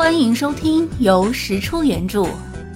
[0.00, 2.26] 欢迎收听由石出原著、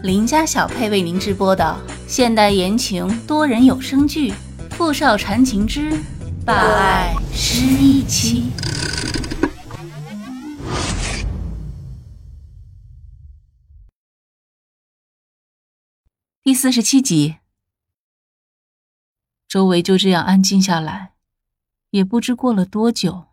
[0.03, 1.75] 林家小配为您直播的
[2.07, 4.31] 现代言情多人有声剧
[4.73, 5.91] 《富少缠情之
[6.45, 8.51] 霸爱失忆妻》
[16.43, 17.37] 第四十七集。
[19.49, 21.15] 周围就这样安静下来，
[21.89, 23.29] 也不知过了多久，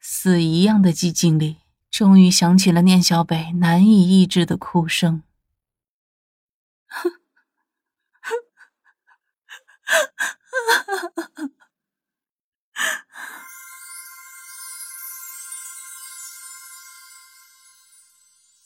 [0.00, 1.58] 死一样的寂静里。
[1.90, 5.22] 终于响起了念小北难以抑制的哭声。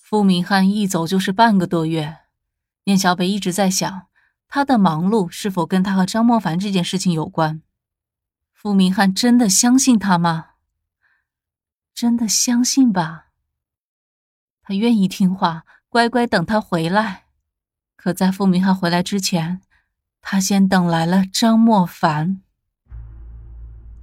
[0.01, 2.19] 傅明翰一走就是半个多月，
[2.85, 4.07] 念小北一直在想，
[4.47, 7.63] 他的忙碌是否跟他和张莫凡这件事情有关？
[8.53, 10.54] 傅明翰真的相信他吗？
[12.05, 13.29] 真的相信吧，
[14.63, 17.25] 他愿意听话，乖乖等他回来。
[17.97, 19.63] 可在傅明翰回来之前，
[20.21, 22.43] 他先等来了张莫凡。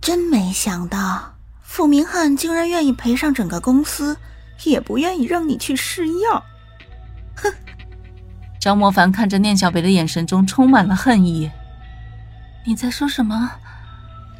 [0.02, 4.18] 真没想到，傅明翰竟然愿意赔上整个公司，
[4.64, 6.44] 也不愿意让你去试药。
[7.36, 7.54] 哼！
[8.60, 11.52] 张莫凡看着念小北的眼神中充满了恨意。
[12.66, 13.52] 你在说什么？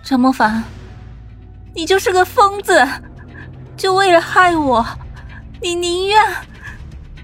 [0.02, 0.64] 张莫凡，
[1.76, 2.74] 你就是个疯子！
[3.82, 4.86] 就为了害我，
[5.60, 6.24] 你宁愿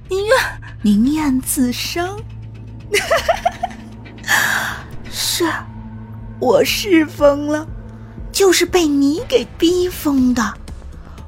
[0.09, 0.36] 宁愿
[0.81, 2.19] 宁愿自伤？
[5.08, 5.45] 是，
[6.39, 7.67] 我是疯了，
[8.31, 10.52] 就是被你给逼疯的。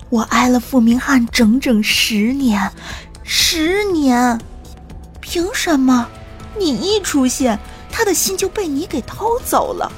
[0.09, 2.71] 我挨了傅明翰整整十年，
[3.21, 4.41] 十年，
[5.21, 6.09] 凭什么
[6.57, 7.59] 你一出现，
[7.91, 9.91] 他的心就被你给偷走了？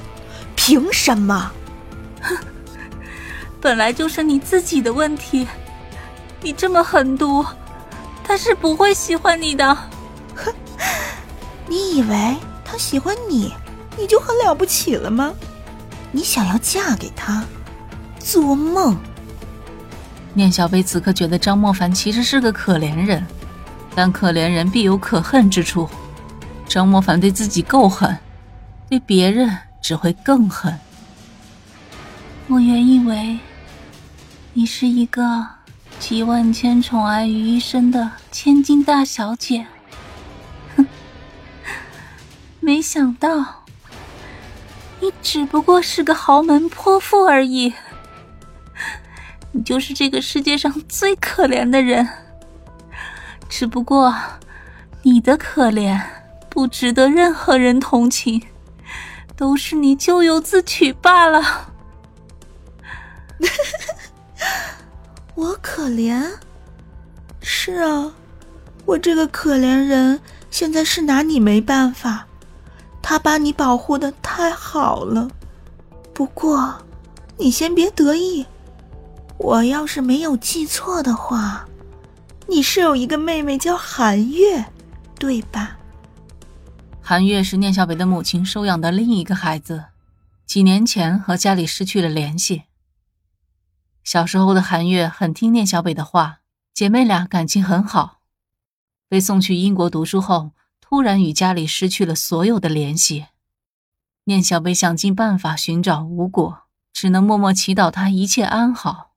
[0.57, 1.49] 凭什么？
[2.21, 2.35] 哼！
[3.61, 5.47] 本来就是你自己的问题，
[6.41, 7.45] 你这么狠毒，
[8.23, 9.73] 他是不会喜欢你的。
[10.35, 10.51] 哼，
[11.69, 13.53] 你以为他喜欢你，
[13.95, 15.31] 你就很了不起了吗？
[16.11, 17.45] 你想要嫁给他，
[18.19, 18.97] 做梦！
[20.33, 23.23] 念小贝此刻觉得张莫凡其实是个可怜人，
[23.93, 25.87] 但可怜人必有可恨之处。
[26.67, 28.17] 张莫凡对自己够狠，
[28.89, 30.75] 对别人只会更狠。
[32.47, 33.37] 我原以为。
[34.53, 35.47] 你是一个
[35.97, 39.65] 集万千宠爱于一身的千金大小姐，
[40.75, 40.85] 哼！
[42.59, 43.63] 没想到
[44.99, 47.73] 你只不过是个豪门泼妇而已。
[49.53, 52.05] 你就是这个世界上最可怜的人，
[53.47, 54.13] 只不过
[55.03, 55.97] 你的可怜
[56.49, 58.43] 不值得任何人同情，
[59.37, 61.71] 都是你咎由自取罢了。
[65.35, 66.29] 我可怜，
[67.41, 68.11] 是啊，
[68.85, 70.19] 我这个可怜人
[70.49, 72.27] 现在是拿你没办法，
[73.01, 75.29] 他把你保护的太好了。
[76.13, 76.75] 不过，
[77.37, 78.45] 你先别得意，
[79.37, 81.65] 我要是没有记错的话，
[82.47, 84.65] 你是有一个妹妹叫韩月，
[85.17, 85.77] 对吧？
[87.01, 89.85] 韩月是聂小北的母亲收养的另一个孩子，
[90.45, 92.63] 几年前和家里失去了联系。
[94.03, 96.39] 小时候的韩月很听念小北的话，
[96.73, 98.19] 姐妹俩感情很好。
[99.07, 103.27] 被送去英国读书后，突然与家里失去了所有的联系。
[104.25, 106.63] 念小北想尽办法寻找无果，
[106.93, 109.11] 只能默默祈祷他一切安好。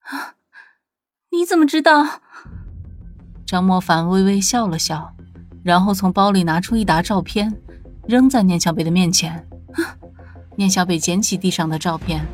[0.00, 0.34] 啊，
[1.30, 2.20] 你怎么知道？
[3.46, 5.14] 张莫凡微微笑了笑，
[5.62, 7.60] 然后从包里拿出一沓照片，
[8.06, 9.48] 扔在念小北的面前。
[10.56, 12.26] 念小北捡起地上的照片。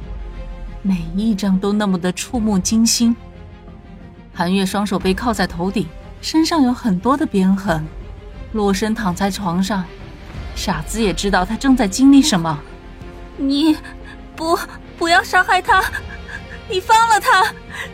[0.87, 3.17] 每一张都那么的触目惊心。
[4.35, 5.89] 韩月双手被铐在头顶，
[6.21, 7.83] 身上有很多的鞭痕，
[8.53, 9.83] 裸身躺在床上。
[10.55, 12.61] 傻子也知道他正在经历什么。
[13.39, 13.79] 你，
[14.37, 14.59] 不，
[14.99, 15.83] 不要伤害他！
[16.69, 17.51] 你放了他！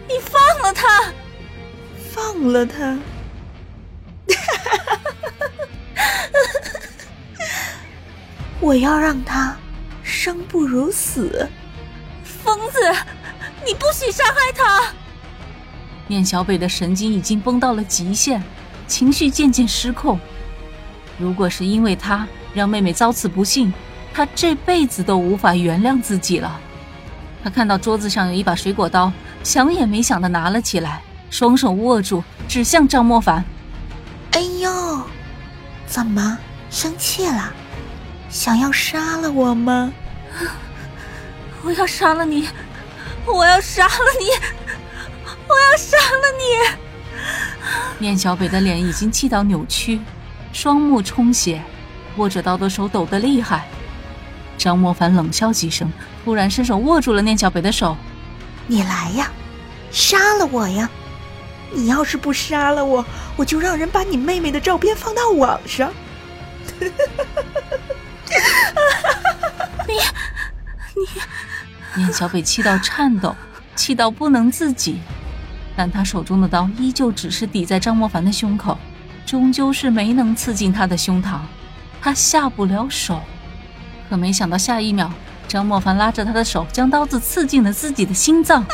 [0.08, 1.12] 你放了他！
[2.10, 2.98] 放了他！
[8.58, 9.56] 我要让他
[10.02, 11.48] 生不如死。
[12.50, 12.80] 疯子，
[13.64, 14.92] 你不许伤害他！
[16.08, 18.42] 念小北的神经已经绷到了极限，
[18.88, 20.18] 情绪渐渐失控。
[21.16, 23.72] 如果是因为他让妹妹遭此不幸，
[24.12, 26.58] 他这辈子都无法原谅自己了。
[27.44, 29.12] 他看到桌子上有一把水果刀，
[29.44, 31.00] 想也没想的拿了起来，
[31.30, 33.44] 双手握住，指向张莫凡。
[34.32, 35.02] 哎呦，
[35.86, 36.36] 怎么
[36.68, 37.54] 生气了？
[38.28, 39.92] 想要杀了我吗？
[41.62, 42.48] 我要杀了你！
[43.26, 44.26] 我要杀了你！
[45.46, 46.42] 我要杀了你！
[47.98, 50.00] 念小北的脸已经气到扭曲，
[50.52, 51.62] 双目充血，
[52.16, 53.66] 握着刀的手抖得厉害。
[54.56, 55.92] 张莫凡冷笑几声，
[56.24, 57.96] 突然伸手握住了念小北的手
[58.66, 59.30] ：“你来呀，
[59.90, 60.88] 杀了我呀！
[61.72, 63.04] 你要是不杀了我，
[63.36, 65.92] 我就让人把你妹妹的照片放到网上。
[69.88, 69.94] ”你，
[70.94, 71.06] 你，
[71.94, 73.34] 念小北气到颤抖，
[73.74, 74.98] 气到不能自己，
[75.76, 78.78] 但他手中的刀依旧只是抵在张莫凡的胸口，
[79.26, 81.38] 终究是没能刺进他的胸膛，
[82.00, 83.20] 他下不了手。
[84.08, 85.10] 可没想到，下一秒，
[85.46, 88.64] 张莫凡拉着他的手，将刀子刺进了自己的心脏。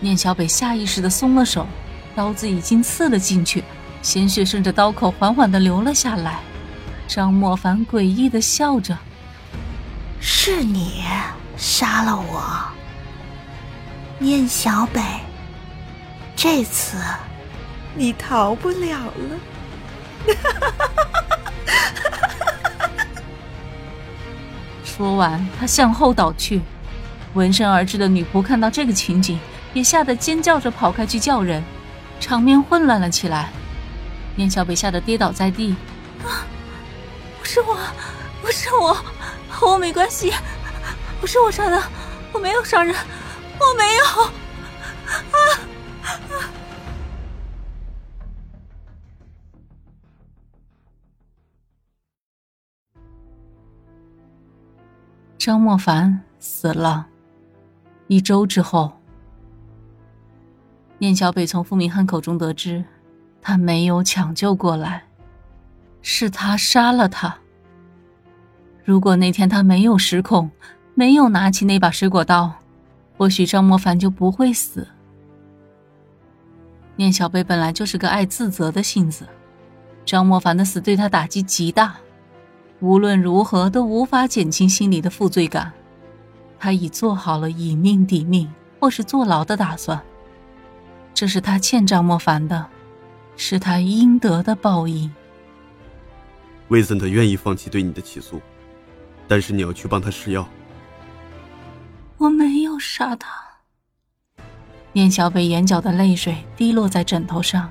[0.00, 1.66] 念小北下意识的松了手，
[2.14, 3.64] 刀子已经刺了进去，
[4.02, 6.38] 鲜血顺着刀口缓缓的流了下来。
[7.06, 8.96] 张莫凡诡异的笑着
[10.20, 11.02] ：“是你
[11.56, 12.42] 杀了我，
[14.18, 15.00] 念小北，
[16.34, 16.96] 这次
[17.94, 19.38] 你逃不了了。
[24.84, 26.60] ”说完，他向后倒去。
[27.34, 29.38] 闻声而至的女仆看到这个情景，
[29.72, 31.64] 也吓得尖叫着跑开去叫人，
[32.20, 33.50] 场面混乱了起来。
[34.36, 35.74] 念小北吓得跌倒在地
[36.24, 36.46] ：“啊，
[37.40, 37.76] 不是我，
[38.40, 38.96] 不是我，
[39.48, 40.32] 和我没关系，
[41.24, 41.82] 不是我杀的，
[42.34, 44.04] 我没有杀人，我没有。”
[45.32, 45.40] 啊！
[55.38, 57.06] 张莫凡死了。
[58.08, 58.92] 一周之后，
[60.98, 62.84] 念小北从傅明翰口中得知，
[63.40, 65.04] 他没有抢救过来，
[66.02, 67.34] 是他杀了他。
[68.84, 70.50] 如果那天他没有失控，
[70.94, 72.52] 没有拿起那把水果刀，
[73.16, 74.86] 或许张莫凡就不会死。
[76.96, 79.26] 念小贝本来就是个爱自责的性子，
[80.04, 81.96] 张莫凡的死对他打击极大。
[82.80, 85.72] 无论如何都无法减轻心里的负罪感，
[86.58, 88.48] 他已做好了以命抵命
[88.78, 90.00] 或是坐牢的打算。
[91.12, 92.66] 这是他欠张莫凡的，
[93.36, 95.10] 是他应得的报应。
[96.68, 98.40] 威森特愿意放弃对你的起诉，
[99.26, 100.46] 但是你要去帮他试药。
[102.18, 103.28] 我没有杀他。
[104.92, 107.70] 念小北眼角的泪水滴落在枕头上，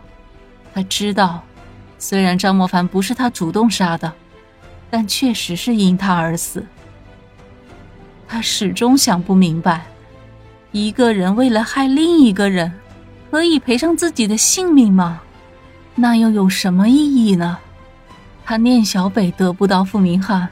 [0.74, 1.44] 他知道，
[1.98, 4.12] 虽然张莫凡不是他主动杀的。
[4.96, 6.64] 但确实是因他而死。
[8.28, 9.88] 他始终想不明白，
[10.72, 12.72] 一个人为了害另一个人，
[13.32, 15.22] 可以赔上自己的性命吗？
[15.96, 17.58] 那又有什么意义呢？
[18.46, 20.48] 他念小北得不到傅明翰，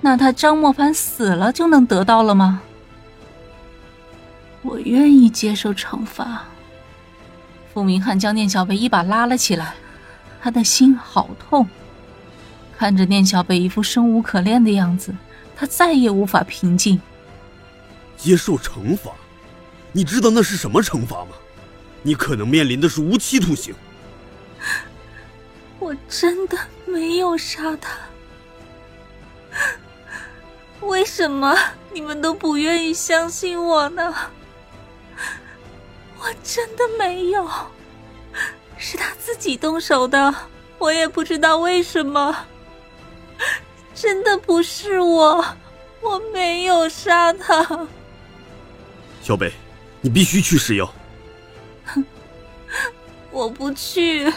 [0.00, 2.62] 那他张莫凡死了就能得到了吗？
[4.62, 6.44] 我愿意接受惩罚。
[7.72, 9.74] 傅明翰将念小北一把拉了起来，
[10.40, 11.68] 他的心好痛。
[12.76, 15.14] 看着念小北一副生无可恋的样子，
[15.56, 17.00] 他再也无法平静。
[18.16, 19.10] 接受惩罚？
[19.92, 21.32] 你知道那是什么惩罚吗？
[22.02, 23.74] 你可能面临的是无期徒刑。
[25.78, 27.90] 我真的没有杀他。
[30.80, 31.56] 为什么
[31.92, 34.14] 你们都不愿意相信我呢？
[36.22, 37.50] 我真的没有，
[38.78, 40.32] 是他自己动手的，
[40.78, 42.46] 我也不知道为什么。
[43.92, 45.44] 真的不是我，
[46.00, 47.88] 我没有杀他。
[49.20, 49.52] 小北，
[50.00, 50.94] 你必须去试药。
[53.32, 54.32] 我不去。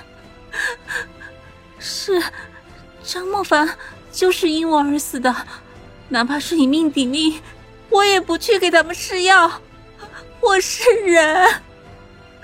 [1.77, 2.19] 是
[3.03, 3.77] 张莫凡
[4.11, 5.35] 就是因我而死的，
[6.09, 7.39] 哪怕是以命抵命，
[7.91, 9.61] 我也不去给他们试药。
[10.41, 11.61] 我是人，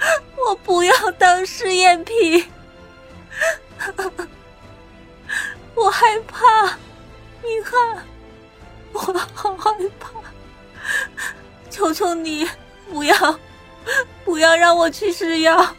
[0.36, 2.46] 我不要当试验品。
[5.76, 6.78] 我害怕。
[7.44, 8.06] 明翰，
[8.94, 9.00] 我
[9.34, 10.10] 好害怕！
[11.72, 12.48] 求求你，
[12.88, 13.40] 不要，
[14.24, 15.76] 不要让我去试药！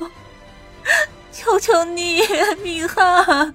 [1.30, 2.20] 求求你，
[2.62, 3.54] 明翰。